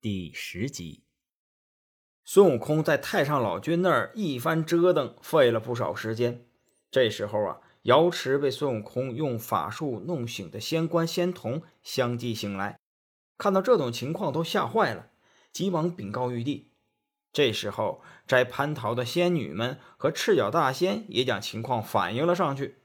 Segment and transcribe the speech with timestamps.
[0.00, 1.02] 第十集，
[2.24, 6.46] 孙悟空在太上老君那儿一番折腾，费了不少时间。
[6.88, 12.78] 这时候啊，瑶池被孙悟空用法术弄醒的仙官仙童相继醒来，
[13.36, 15.10] 看到这种情况都吓坏了，
[15.52, 16.70] 急忙禀告玉帝。
[17.32, 22.76] 这时候，摘蟠桃的仙女们和赤脚大仙也将情况反映了上去。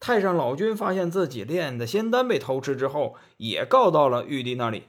[0.00, 4.84] 太上老君发现自己炼的仙丹被偷吃之后，也告到了玉帝那里。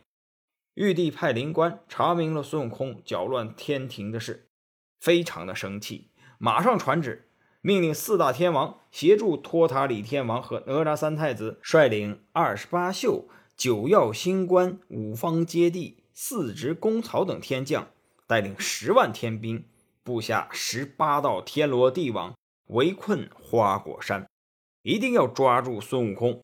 [0.78, 4.48] 玉帝派灵官查明了孙悟空搅乱天庭的事，
[5.00, 17.88] 非常的生气，马上传旨，命令四大天王协助托塔李天王和哪吒三太子，率领二十八宿、九曜星官、五方揭谛、四值公曹等天将，
[18.28, 19.66] 带领十万天兵，
[20.04, 22.36] 布下十八道天罗地网，
[22.68, 24.30] 围困花果山，
[24.84, 26.40] 一定要抓住孙悟空。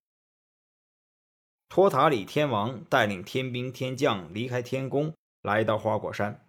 [1.74, 6.46] 托塔李天王带领天兵天将离开天宫，来到花果山。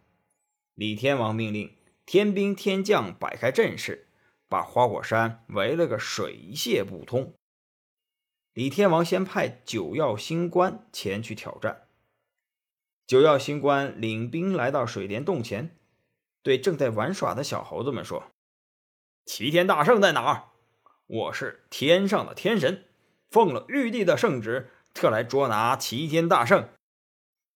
[0.74, 4.06] 李天王命令天兵天将摆开阵势，
[4.50, 7.32] 把花果山围了个水泄不通。
[8.52, 11.88] 李天王先派九曜星官前去挑战。
[13.06, 15.74] 九曜星官领兵来到水帘洞前，
[16.42, 18.24] 对正在玩耍的小猴子们说
[19.24, 20.50] ：“齐天大圣在哪儿？
[21.06, 22.84] 我是天上的天神，
[23.30, 26.68] 奉了玉帝的圣旨。”特来捉拿齐天大圣。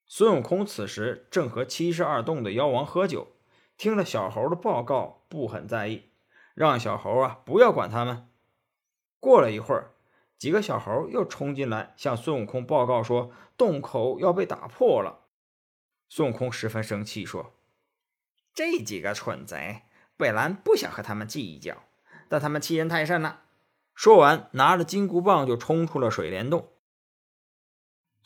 [0.07, 3.29] 孙悟空此时正和七十二洞的妖王喝酒，
[3.77, 6.11] 听了小猴的报告，不很在意，
[6.55, 8.29] 让小猴啊不要管他们。
[9.21, 9.93] 过了一会儿，
[10.37, 15.27] 几个小猴又冲进来，向孙悟空报告说洞口要被打破了。
[16.09, 17.53] 孙悟空十分生气，说
[18.55, 19.83] ：“这几个蠢贼，
[20.17, 21.85] 本来不想和他们计较，
[22.29, 23.43] 但他们欺人太甚了。”
[23.95, 26.73] 说完，拿着金箍棒就冲出了水帘洞。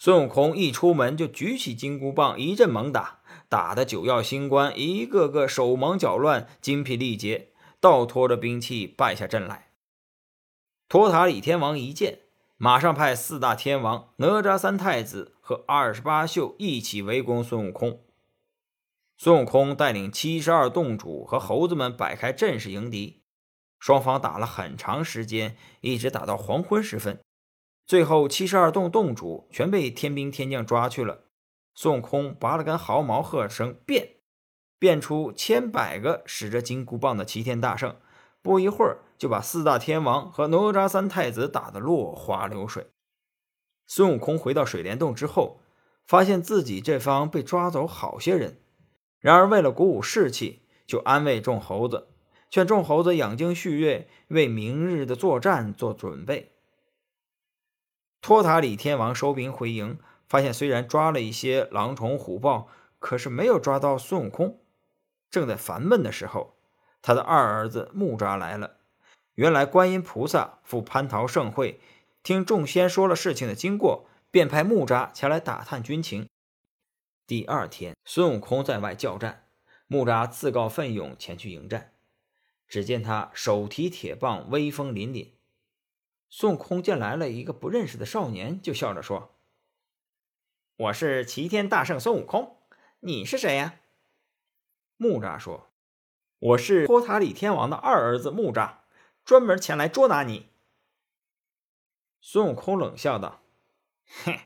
[0.05, 9.69] 孙悟空一出门就举起金箍棒，一阵猛打，打的九曜星官一个个手忙脚乱、精疲力竭，倒拖着兵器败下阵来。
[10.89, 12.19] 托塔李天王一见，
[12.57, 18.01] 马上派四大天王、哪吒三太子和二十八宿一起围攻孙悟空。
[19.17, 23.23] 孙悟空带领七十二洞主和猴子们摆开阵势迎敌，
[23.79, 27.21] 双方打了很长时间，一直打到黄昏时分。
[27.87, 31.25] 最后，七十二洞洞主全被天兵天将抓去了。
[31.75, 34.17] 孙悟空拔了根毫毛，喝声变，
[34.79, 37.97] 变出千百个使着金箍棒的齐天大圣。
[38.41, 42.89] 不一会儿，就把四大天王和哪吒三太子打得落花流水。
[43.87, 45.61] 孙悟空回到水帘洞之后，
[46.07, 48.61] 发现自己这方被抓走好些人。
[49.21, 52.09] 然而，为了鼓舞士气，就安慰众猴子，
[52.51, 56.53] 劝众猴子养精蓄锐，为明日的作战做准备。
[58.23, 62.69] 托塔李天王收兵回营，发现虽然抓了一些狼虫虎豹，
[63.01, 64.61] 可是没有抓到孙悟空。
[65.29, 66.55] 正在烦闷的时候，
[67.03, 68.77] 他的二儿子木吒来了。
[69.35, 71.81] 原来观音菩萨赴蟠桃盛会，
[72.23, 76.29] 听众仙说了事情的经过，便派木吒前来打探军情。
[77.27, 79.47] 第二天，孙悟空在外叫战，
[79.89, 81.93] 木吒自告奋勇前去迎战。
[82.69, 85.31] 只见他手提铁棒，威风凛凛。
[86.35, 89.35] 孙悟空见来了一个不认识的少年，就笑着说
[90.77, 92.57] ：“我是齐天大圣孙悟空，
[93.01, 93.81] 你是谁呀？”
[94.97, 95.69] 木吒说
[96.41, 98.77] ：“我是托塔李天王的二儿子木吒，
[99.27, 100.49] 专门前来捉拿你。”
[102.23, 103.43] 孙悟空冷笑道
[104.25, 104.39] ：“哼，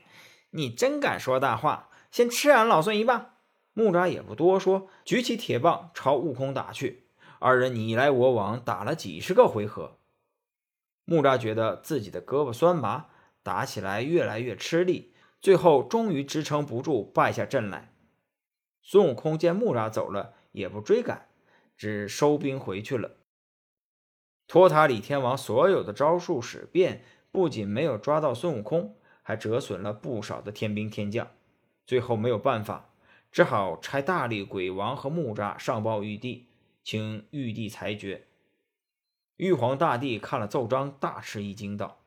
[0.49, 1.89] 你真敢说大话！
[2.11, 3.35] 先吃俺老孙一棒！”
[3.71, 7.07] 木吒也不多说，举起铁棒朝悟空打去。
[7.39, 9.96] 二人你来我往，打了几十个回合。
[11.09, 13.05] 木吒觉得自己的胳膊酸麻，
[13.41, 17.93] 打起来越来越吃力，最后终于支撑不住，败下阵来。
[18.81, 21.29] 孙悟空见木吒走了，也不追赶，
[21.77, 23.15] 只收兵回去了。
[24.47, 31.25] 托塔李天王所有的招数使遍，不仅没有抓到孙悟空，还折损了不少的天兵天将。
[31.85, 32.89] 最后没有办法，
[33.31, 36.49] 只好差大力鬼王和木吒上报玉帝，
[36.83, 38.27] 请玉帝裁决。
[39.37, 42.03] 玉皇大帝看了奏章，大吃一惊，道：“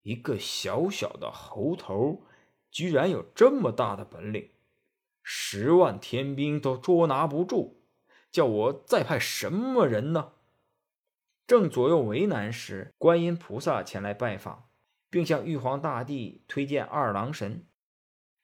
[0.00, 2.22] 一个小小的猴头，
[2.70, 4.50] 居然有这么大的本领，
[5.22, 7.82] 十万天兵都捉拿不住，
[8.32, 10.32] 叫我再派什么人呢？”
[11.46, 14.70] 正左右为难时，观音菩萨前来拜访，
[15.10, 17.66] 并向玉皇大帝推荐二郎神。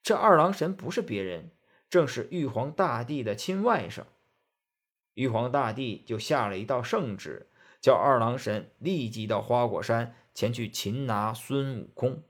[0.03, 1.53] 这二郎神不是别人，
[1.89, 4.05] 正是玉皇大帝的亲外甥。
[5.17, 7.47] 玉皇大帝就下了一道圣旨，
[7.81, 12.23] 叫二郎神立即到花果山前去擒拿孙悟空。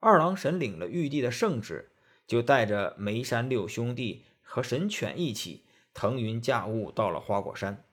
[0.00, 1.92] 二郎神领了玉帝的圣旨，
[2.26, 5.64] 就带着梅山六兄弟和神犬一起
[5.94, 7.84] 腾云驾雾到了花果山，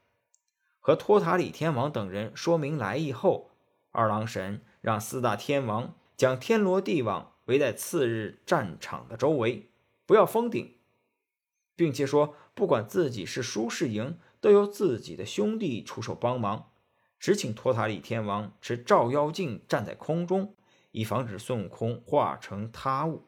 [0.79, 3.51] 和托塔李天王等人说明来意后，
[3.91, 9.69] 二郎神让四大天王将天罗地网围在次日战场的周围，
[10.07, 10.77] 不要封顶，
[11.75, 16.71] 并且说，不管自己是输是赢，都由自己的兄弟出手帮忙，
[17.19, 20.55] 只请托塔李天王持照妖镜站在空中，
[20.91, 23.25] 以防止孙悟空化成他物。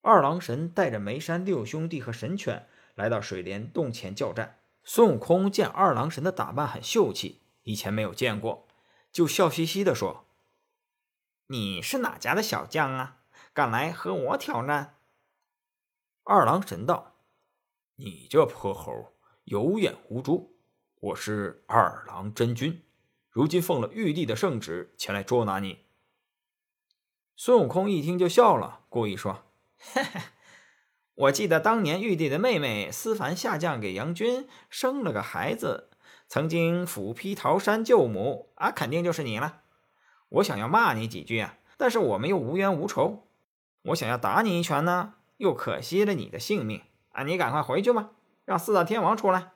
[0.00, 4.60] 二郎神带着梅山六兄弟和神犬来到水帘洞前叫战。
[4.84, 8.68] 孙悟空见二郎神的打扮很秀气，以前没有见过，
[9.10, 10.26] 就笑嘻嘻地说
[11.48, 13.18] ：“你是哪家的小将啊？
[13.52, 14.94] 敢来和我挑战？”
[16.22, 17.15] 二郎神道
[17.98, 19.14] ：“你这泼猴
[19.44, 20.54] 有眼无珠，
[21.00, 22.82] 我是二郎真君，
[23.30, 25.86] 如今奉了玉帝的圣旨前来捉拿你。”
[27.36, 29.44] 孙悟空一听就笑了，故意说。
[29.78, 30.20] 嘿嘿，
[31.14, 35.88] 我记得当年玉帝的妹妹思凡下降给杨军生了个孩子，
[36.28, 39.62] 曾经斧劈桃山救母啊，肯定就是你了。
[40.28, 43.26] 我想要骂你几句啊，但是我们又无冤无仇，
[43.84, 46.82] 我想要打你一拳呢，又可惜了你的性命
[47.16, 47.24] 啊！
[47.24, 48.10] 你赶快回去吧，
[48.44, 49.52] 让四大天王出来。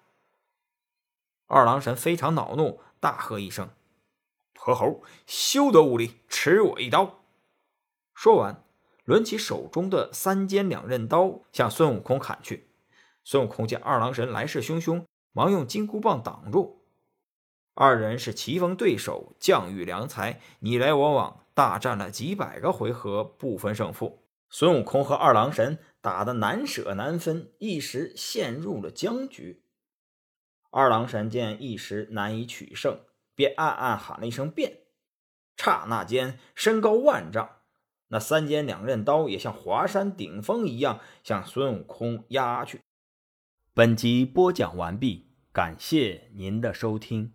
[1.46, 3.68] 二郎神非常恼怒，大喝一声
[4.54, 7.20] ：“泼猴，休得无礼，吃我一刀！”
[8.14, 8.64] 说完。
[9.04, 12.70] 抡起手中的三尖两刃刀，向孙悟空砍去。
[13.24, 16.84] 孙悟空见二郎神来势汹汹，忙用金箍棒挡住。
[17.74, 24.19] 二人是棋逢对手，将遇良才，你来我往，大战了几百个回合，不分胜负。
[24.50, 29.62] 孙悟空和二郎神打得难舍难分，一时陷入了僵局。
[30.70, 33.00] 二郎神见一时难以取胜，
[33.34, 34.80] 便暗暗喊了一声“变”，
[35.56, 37.58] 刹那间身高万丈。
[38.08, 42.80] 那三尖两刃刀也像华山顶峰一样向孙悟空压去。
[43.72, 47.34] 本集播讲完毕，感谢您的收听。